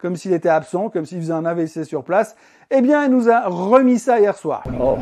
comme 0.00 0.16
s'il 0.16 0.32
était 0.32 0.48
absent, 0.48 0.88
comme 0.88 1.06
s'il 1.06 1.18
faisait 1.18 1.32
un 1.32 1.44
AVC 1.44 1.84
sur 1.84 2.04
place. 2.04 2.36
Eh 2.70 2.80
bien, 2.80 3.04
il 3.04 3.10
nous 3.10 3.28
a 3.28 3.48
remis 3.48 3.98
ça 3.98 4.20
hier 4.20 4.36
soir. 4.36 4.64
Oh. 4.80 4.96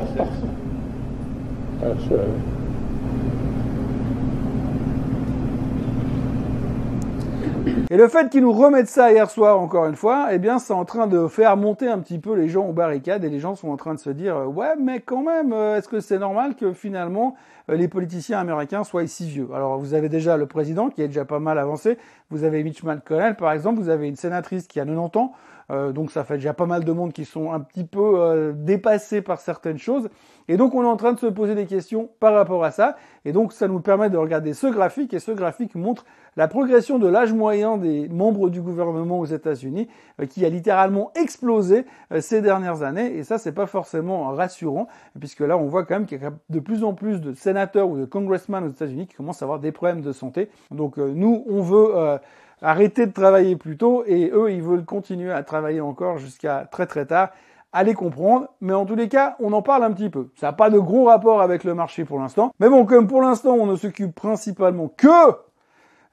Et 7.91 7.97
le 7.97 8.09
fait 8.09 8.29
qu'ils 8.29 8.43
nous 8.43 8.53
remettent 8.53 8.89
ça 8.89 9.11
hier 9.13 9.31
soir, 9.31 9.59
encore 9.61 9.87
une 9.87 9.97
fois, 9.97 10.29
eh 10.33 10.39
bien, 10.39 10.59
c'est 10.59 10.75
en 10.75 10.85
train 10.85 11.07
de 11.07 11.27
faire 11.27 11.57
monter 11.57 11.89
un 11.89 11.99
petit 11.99 12.19
peu 12.19 12.35
les 12.35 12.49
gens 12.49 12.67
aux 12.67 12.73
barricades 12.73 13.25
et 13.25 13.31
les 13.31 13.39
gens 13.41 13.55
sont 13.55 13.71
en 13.71 13.77
train 13.77 13.95
de 13.95 13.99
se 13.99 14.11
dire, 14.11 14.37
ouais, 14.55 14.75
mais 14.79 15.01
quand 15.01 15.23
même, 15.23 15.53
euh, 15.53 15.79
est-ce 15.79 15.89
que 15.89 16.01
c'est 16.01 16.19
normal 16.19 16.55
que 16.55 16.73
finalement 16.73 17.35
les 17.69 17.89
politiciens 17.89 18.39
américains 18.39 18.85
soient 18.85 19.07
si 19.07 19.29
vieux 19.29 19.49
Alors, 19.55 19.79
vous 19.79 19.95
avez 19.95 20.09
déjà 20.09 20.37
le 20.37 20.47
président 20.47 20.89
qui 20.89 21.03
est 21.03 21.09
déjà 21.09 21.25
pas 21.25 21.39
mal 21.39 21.59
avancé, 21.59 21.99
vous 22.31 22.45
avez 22.45 22.63
Mitch 22.63 22.83
McConnell, 22.83 23.37
par 23.37 23.53
exemple, 23.53 23.81
vous 23.81 23.89
avez 23.89 24.09
une 24.09 24.17
sénatrice 24.17 24.67
qui 24.67 24.81
a 24.81 24.85
90 24.85 25.19
ans, 25.19 25.33
euh, 25.71 25.93
donc 25.93 26.11
ça 26.11 26.25
fait 26.25 26.35
déjà 26.35 26.55
pas 26.55 26.67
mal 26.67 26.85
de 26.85 26.93
monde 26.93 27.13
qui 27.13 27.25
sont 27.25 27.53
un 27.53 27.61
petit 27.61 27.85
peu 27.85 28.21
euh, 28.21 28.53
dépassés 28.55 29.21
par 29.21 29.41
certaines 29.41 29.79
choses. 29.79 30.09
Et 30.51 30.57
donc 30.57 30.75
on 30.75 30.83
est 30.83 30.87
en 30.87 30.97
train 30.97 31.13
de 31.13 31.19
se 31.19 31.27
poser 31.27 31.55
des 31.55 31.67
questions 31.67 32.09
par 32.21 32.33
rapport 32.33 32.65
à 32.65 32.71
ça. 32.71 32.97
Et 33.27 33.33
donc 33.33 33.53
ça 33.53 33.69
nous 33.69 33.81
permet 33.81 34.09
de 34.09 34.17
regarder 34.17 34.55
ce 34.55 34.67
graphique. 34.67 35.13
Et 35.13 35.19
ce 35.19 35.31
graphique 35.31 35.75
montre 35.75 36.07
la 36.37 36.49
progression 36.49 36.99
de 36.99 37.07
l'âge 37.07 37.35
moyen 37.35 37.77
des 37.77 38.09
membres 38.09 38.49
du 38.49 38.63
gouvernement 38.63 39.19
aux 39.19 39.27
États-Unis, 39.27 39.89
euh, 40.21 40.27
qui 40.27 40.47
a 40.47 40.49
littéralement 40.49 41.13
explosé 41.15 41.85
ces 42.21 42.41
dernières 42.41 42.83
années. 42.83 43.17
Et 43.17 43.25
ça, 43.25 43.37
c'est 43.37 43.53
pas 43.53 43.67
forcément 43.67 44.29
rassurant, 44.29 44.89
puisque 45.19 45.41
là, 45.41 45.59
on 45.59 45.67
voit 45.67 45.85
quand 45.85 45.97
même 45.97 46.07
qu'il 46.07 46.23
y 46.23 46.25
a 46.25 46.33
de 46.49 46.61
plus 46.61 46.85
en 46.85 46.95
plus 46.95 47.21
de 47.21 47.35
sénateurs 47.35 47.58
ou 47.87 47.99
de 47.99 48.05
congressmen 48.05 48.65
aux 48.65 48.71
États-Unis 48.71 49.07
qui 49.07 49.15
commencent 49.15 49.43
à 49.43 49.45
avoir 49.45 49.59
des 49.59 49.73
problèmes 49.73 50.01
de 50.01 50.13
santé. 50.13 50.51
Donc 50.71 50.97
nous, 50.97 51.45
on 51.49 51.63
veut 51.63 52.19
arrêter 52.63 53.07
de 53.07 53.13
travailler 53.13 53.57
plus 53.57 53.77
tôt 53.77 54.05
et 54.07 54.31
eux, 54.33 54.51
ils 54.51 54.63
veulent 54.63 54.85
continuer 54.85 55.33
à 55.33 55.43
travailler 55.43 55.81
encore 55.81 56.19
jusqu'à 56.19 56.69
très 56.71 56.87
très 56.87 57.07
tard. 57.07 57.31
Allez 57.73 57.93
comprendre, 57.93 58.49
mais 58.63 58.73
en 58.73 58.87
tous 58.87 58.97
les 58.97 59.09
cas, 59.09 59.37
on 59.41 59.53
en 59.53 59.61
parle 59.61 59.85
un 59.85 59.93
petit 59.93 60.09
peu. 60.09 60.29
Ça 60.37 60.47
n'a 60.49 60.53
pas 60.55 60.71
de 60.71 60.79
gros 60.79 61.05
rapport 61.05 61.43
avec 61.43 61.65
le 61.65 61.75
marché 61.75 62.05
pour 62.05 62.19
l'instant. 62.19 62.51
Mais 62.61 62.71
bon, 62.71 62.87
comme 62.87 63.07
pour 63.07 63.21
l'instant, 63.21 63.53
on 63.53 63.67
ne 63.67 63.77
s'occupe 63.77 64.15
principalement 64.15 64.89
que 64.89 65.35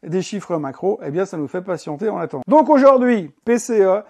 des 0.03 0.21
chiffres 0.21 0.57
macro, 0.57 0.99
eh 1.03 1.11
bien, 1.11 1.25
ça 1.25 1.37
nous 1.37 1.47
fait 1.47 1.61
patienter 1.61 2.09
en 2.09 2.17
attendant. 2.17 2.43
Donc 2.47 2.69
aujourd'hui, 2.69 3.31
PCE, 3.45 3.71
euh, 3.71 4.01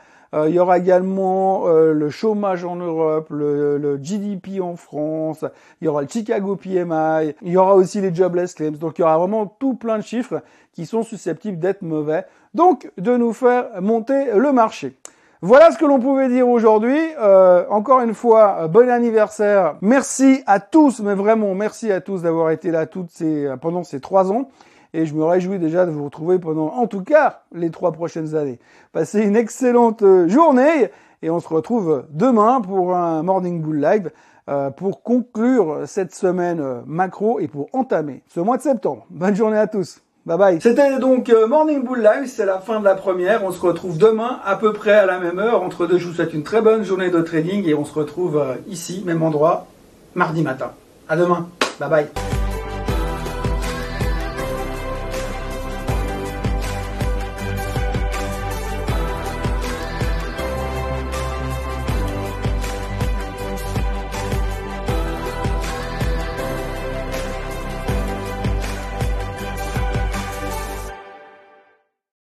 il 0.48 0.54
y 0.54 0.60
aura 0.60 0.78
également 0.78 1.68
euh, 1.68 1.94
le 1.94 2.10
chômage 2.10 2.66
en 2.66 2.76
Europe, 2.76 3.28
le, 3.30 3.98
GDP 4.02 4.62
en 4.62 4.76
France, 4.76 5.46
il 5.80 5.86
y 5.86 5.88
aura 5.88 6.02
le 6.02 6.08
Chicago 6.08 6.56
PMI, 6.56 7.34
il 7.42 7.52
y 7.52 7.58
aura 7.58 7.76
aussi 7.76 8.02
les 8.02 8.14
jobless 8.14 8.54
claims. 8.54 8.78
Donc 8.78 9.00
il 9.00 9.02
y 9.02 9.04
aura 9.06 9.18
vraiment 9.18 9.46
tout 9.46 9.76
plein 9.76 9.98
de 9.98 10.04
chiffres 10.04 10.42
qui 10.74 10.86
sont 10.86 11.04
susceptibles 11.04 11.60
d'être 11.60 11.82
mauvais. 11.82 12.26
Donc 12.54 12.92
de 12.98 13.16
nous 13.16 13.34
faire 13.34 13.82
monter 13.82 14.32
le 14.36 14.52
marché. 14.52 14.98
Voilà 15.42 15.72
ce 15.72 15.78
que 15.78 15.86
l'on 15.86 16.00
pouvait 16.00 16.28
dire 16.28 16.48
aujourd'hui. 16.48 17.00
Euh, 17.20 17.66
encore 17.70 18.02
une 18.02 18.14
fois, 18.14 18.68
bon 18.68 18.90
anniversaire. 18.90 19.76
Merci 19.82 20.44
à 20.48 20.60
tous, 20.60 21.00
mais 21.00 21.14
vraiment 21.14 21.54
merci 21.56 21.92
à 21.92 22.02
tous 22.02 22.24
d'avoir 22.24 22.52
été 22.52 22.72
là 22.72 22.86
toutes 22.86 23.12
ces, 23.12 23.48
pendant 23.62 23.84
ces 23.84 24.00
trois 24.00 24.32
ans 24.32 24.50
et 24.96 25.06
je 25.06 25.14
me 25.14 25.24
réjouis 25.26 25.60
déjà 25.60 25.86
de 25.86 25.92
vous 25.92 26.06
retrouver 26.06 26.40
pendant 26.40 26.68
en 26.68 26.88
tout 26.88 27.04
cas 27.04 27.42
les 27.54 27.70
trois 27.70 27.92
prochaines 27.92 28.34
années. 28.36 28.60
Passez 28.94 29.22
une 29.22 29.36
excellente 29.36 30.02
euh, 30.04 30.28
journée 30.30 30.90
et 31.22 31.30
on 31.30 31.40
se 31.40 31.50
retrouve 31.50 32.06
demain 32.10 32.62
pour 32.62 32.96
un 32.96 33.22
Morning 33.22 33.62
Bull 33.62 33.82
Live 33.82 34.12
euh, 34.48 34.70
pour 34.70 35.04
conclure 35.04 35.82
cette 35.86 36.16
semaine 36.16 36.62
euh, 36.62 36.82
macro 36.86 37.40
et 37.40 37.48
pour 37.50 37.68
entamer 37.74 38.24
ce 38.34 38.40
mois 38.40 38.56
de 38.56 38.62
septembre. 38.62 39.06
Bonne 39.10 39.36
journée 39.36 39.58
à 39.58 39.68
tous. 39.68 40.00
Bye 40.26 40.38
bye. 40.38 40.62
C'était 40.62 40.98
donc 40.98 41.32
Morning 41.48 41.84
Bull 41.84 42.02
Live, 42.02 42.28
c'est 42.28 42.46
la 42.46 42.60
fin 42.60 42.80
de 42.80 42.86
la 42.86 42.96
première. 42.96 43.44
On 43.44 43.52
se 43.52 43.62
retrouve 43.62 43.98
demain 43.98 44.40
à 44.44 44.56
peu 44.56 44.74
près 44.74 44.94
à 44.94 45.06
la 45.06 45.20
même 45.20 45.38
heure. 45.38 45.62
Entre 45.62 45.86
deux, 45.86 46.00
je 46.00 46.08
vous 46.08 46.14
souhaite 46.14 46.34
une 46.34 46.44
très 46.44 46.62
bonne 46.62 46.84
journée 46.84 47.12
de 47.12 47.22
trading 47.22 47.68
et 47.68 47.76
on 47.76 47.86
se 47.86 47.94
retrouve 47.94 48.42
ici, 48.68 49.04
même 49.06 49.22
endroit, 49.22 49.68
mardi 50.16 50.42
matin. 50.42 50.72
À 51.08 51.16
demain. 51.16 51.48
Bye 51.80 51.90
bye. 51.90 52.35